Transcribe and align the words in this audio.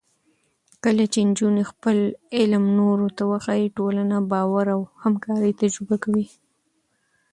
کله 0.83 1.03
چې 1.13 1.19
نجونې 1.29 1.63
خپل 1.71 1.97
علم 2.37 2.63
نورو 2.79 3.07
ته 3.17 3.23
وښيي، 3.31 3.67
ټولنه 3.77 4.15
باور 4.31 4.65
او 4.75 4.81
همکارۍ 5.03 5.51
تجربه 5.61 5.95
کوي. 6.03 6.27